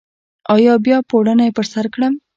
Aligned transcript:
او 0.51 0.57
بیا 0.85 0.97
پوړنی 1.09 1.49
پر 1.55 1.65
سرکړم 1.73 2.13